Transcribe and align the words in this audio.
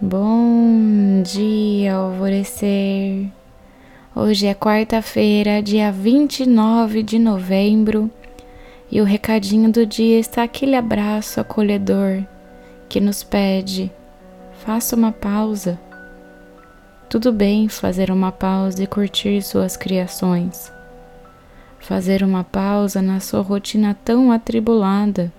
Bom 0.00 1.22
dia, 1.24 1.96
alvorecer. 1.96 3.26
Hoje 4.14 4.46
é 4.46 4.54
quarta-feira, 4.54 5.60
dia 5.60 5.90
29 5.90 7.02
de 7.02 7.18
novembro, 7.18 8.08
e 8.92 9.00
o 9.00 9.04
recadinho 9.04 9.72
do 9.72 9.84
dia 9.84 10.20
está 10.20 10.44
aquele 10.44 10.76
abraço 10.76 11.40
acolhedor 11.40 12.22
que 12.88 13.00
nos 13.00 13.24
pede: 13.24 13.90
faça 14.64 14.94
uma 14.94 15.10
pausa. 15.10 15.76
Tudo 17.10 17.32
bem 17.32 17.68
fazer 17.68 18.08
uma 18.08 18.30
pausa 18.30 18.84
e 18.84 18.86
curtir 18.86 19.42
suas 19.42 19.76
criações. 19.76 20.72
Fazer 21.80 22.22
uma 22.22 22.44
pausa 22.44 23.02
na 23.02 23.18
sua 23.18 23.40
rotina 23.40 23.98
tão 24.04 24.30
atribulada. 24.30 25.32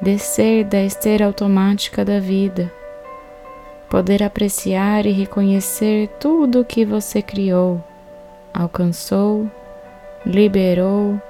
Descer 0.00 0.64
da 0.64 0.80
esteira 0.80 1.26
automática 1.26 2.04
da 2.04 2.20
vida 2.20 2.77
poder 3.88 4.22
apreciar 4.22 5.06
e 5.06 5.12
reconhecer 5.12 6.08
tudo 6.20 6.60
o 6.60 6.64
que 6.64 6.84
você 6.84 7.22
criou, 7.22 7.82
alcançou, 8.52 9.50
liberou 10.26 11.20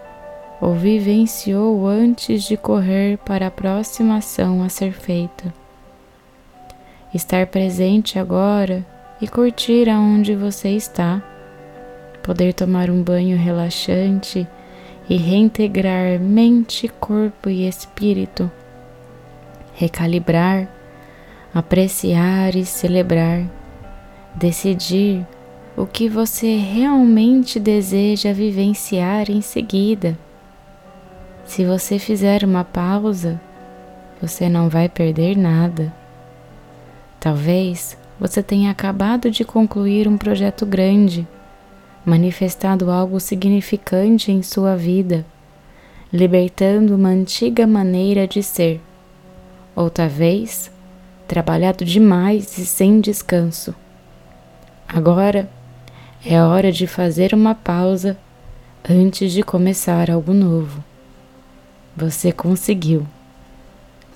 ou 0.60 0.74
vivenciou 0.74 1.86
antes 1.86 2.42
de 2.42 2.56
correr 2.56 3.16
para 3.18 3.46
a 3.46 3.50
próxima 3.50 4.16
ação 4.16 4.62
a 4.62 4.68
ser 4.68 4.92
feita. 4.92 5.52
Estar 7.14 7.46
presente 7.46 8.18
agora 8.18 8.84
e 9.20 9.28
curtir 9.28 9.88
aonde 9.88 10.34
você 10.34 10.70
está, 10.70 11.22
poder 12.22 12.52
tomar 12.54 12.90
um 12.90 13.02
banho 13.02 13.38
relaxante 13.38 14.46
e 15.08 15.16
reintegrar 15.16 16.18
mente, 16.20 16.88
corpo 16.88 17.48
e 17.48 17.66
espírito, 17.66 18.50
recalibrar 19.74 20.68
apreciar 21.54 22.54
e 22.54 22.64
celebrar, 22.64 23.44
decidir 24.34 25.26
o 25.76 25.86
que 25.86 26.08
você 26.08 26.56
realmente 26.56 27.60
deseja 27.60 28.32
vivenciar 28.32 29.30
em 29.30 29.40
seguida. 29.40 30.18
Se 31.44 31.64
você 31.64 31.98
fizer 31.98 32.44
uma 32.44 32.64
pausa, 32.64 33.40
você 34.20 34.48
não 34.48 34.68
vai 34.68 34.88
perder 34.88 35.36
nada. 35.36 35.92
Talvez 37.20 37.96
você 38.18 38.42
tenha 38.42 38.70
acabado 38.70 39.30
de 39.30 39.44
concluir 39.44 40.08
um 40.08 40.18
projeto 40.18 40.66
grande, 40.66 41.26
manifestado 42.04 42.90
algo 42.90 43.20
significante 43.20 44.32
em 44.32 44.42
sua 44.42 44.76
vida, 44.76 45.24
libertando 46.12 46.96
uma 46.96 47.10
antiga 47.10 47.66
maneira 47.66 48.26
de 48.26 48.42
ser. 48.42 48.80
Ou 49.76 49.88
talvez 49.88 50.70
trabalhado 51.28 51.84
demais 51.84 52.56
e 52.56 52.64
sem 52.64 53.00
descanso. 53.00 53.74
Agora 54.88 55.48
é 56.24 56.42
hora 56.42 56.72
de 56.72 56.86
fazer 56.86 57.34
uma 57.34 57.54
pausa 57.54 58.16
antes 58.88 59.30
de 59.32 59.42
começar 59.42 60.10
algo 60.10 60.32
novo. 60.32 60.82
Você 61.94 62.32
conseguiu. 62.32 63.06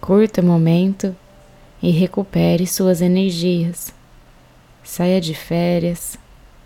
Curta 0.01 0.41
o 0.41 0.45
momento 0.45 1.15
e 1.83 1.91
recupere 1.91 2.67
suas 2.67 3.03
energias. 3.03 3.95
Saia 4.83 5.21
de 5.21 5.35
férias, 5.35 6.19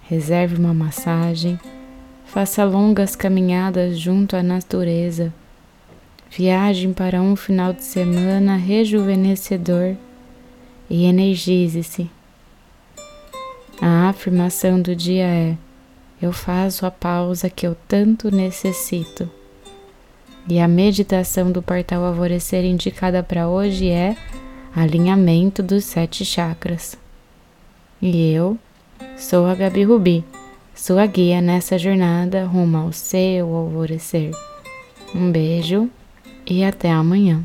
reserve 0.09 0.57
uma 0.57 0.73
massagem, 0.73 1.59
faça 2.25 2.65
longas 2.65 3.17
caminhadas 3.17 3.99
junto 3.99 4.37
à 4.37 4.43
natureza. 4.43 5.35
Viajem 6.31 6.93
para 6.93 7.21
um 7.21 7.35
final 7.35 7.73
de 7.73 7.83
semana 7.83 8.57
rejuvenescedor 8.57 9.97
e 10.89 11.05
energize-se. 11.05 12.11
A 13.81 14.09
afirmação 14.09 14.81
do 14.81 14.95
dia 14.95 15.27
é: 15.27 15.57
Eu 16.21 16.33
faço 16.33 16.87
a 16.87 16.91
pausa 16.91 17.51
que 17.51 17.67
eu 17.67 17.77
tanto 17.87 18.35
necessito. 18.35 19.31
E 20.49 20.61
a 20.61 20.69
meditação 20.69 21.51
do 21.51 21.61
portal 21.61 22.05
Alvorecer 22.05 22.65
indicada 22.65 23.23
para 23.23 23.49
hoje 23.49 23.89
é 23.89 24.17
alinhamento 24.75 25.63
dos 25.63 25.85
sete 25.85 26.25
chakras. 26.25 26.97
E 28.01 28.33
eu 28.33 28.57
sou 29.17 29.47
a 29.47 29.55
Gabi 29.55 29.83
Rubi, 29.83 30.25
sua 30.75 31.07
guia 31.07 31.41
nessa 31.41 31.79
jornada 31.79 32.45
rumo 32.45 32.77
ao 32.77 32.93
seu 32.93 33.55
alvorecer. 33.55 34.31
Um 35.15 35.33
beijo 35.33 35.91
e 36.47 36.63
até 36.63 36.91
amanhã. 36.91 37.45